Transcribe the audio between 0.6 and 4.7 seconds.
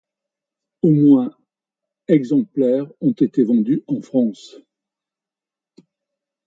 Au moins exemplaires ont été vendus en France.